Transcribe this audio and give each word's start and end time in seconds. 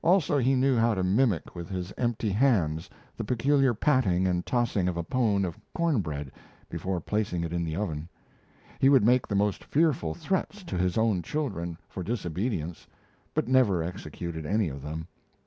Also, 0.00 0.38
he 0.38 0.54
knew 0.54 0.74
how 0.78 0.94
to 0.94 1.04
mimic 1.04 1.54
with 1.54 1.68
his 1.68 1.92
empty 1.98 2.30
hands 2.30 2.88
the 3.14 3.22
peculiar 3.24 3.74
patting 3.74 4.26
and 4.26 4.46
tossing 4.46 4.88
of 4.88 4.96
a 4.96 5.02
pone 5.02 5.44
of 5.44 5.58
corn 5.74 6.00
bread 6.00 6.32
before 6.70 6.98
placing 6.98 7.44
it 7.44 7.52
in 7.52 7.62
the 7.62 7.76
oven. 7.76 8.08
He 8.78 8.88
would 8.88 9.04
make 9.04 9.28
the 9.28 9.34
most 9.34 9.62
fearful 9.62 10.14
threats 10.14 10.62
to 10.62 10.78
his 10.78 10.96
own 10.96 11.20
children, 11.20 11.76
for 11.90 12.02
disobedience, 12.02 12.86
but 13.34 13.48
never 13.48 13.82
executed 13.82 14.46
any 14.46 14.68
of 14.70 14.80
them. 14.80 15.08